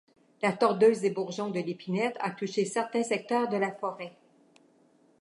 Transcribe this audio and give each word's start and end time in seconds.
La 0.41 0.51
Tordeuse 0.51 1.01
des 1.01 1.11
bourgeons 1.11 1.51
de 1.51 1.59
l'épinette 1.59 2.17
a 2.21 2.31
touché 2.31 2.65
certains 2.65 3.03
secteurs 3.03 3.47
de 3.49 3.57
la 3.57 3.71
forêt. 3.71 4.17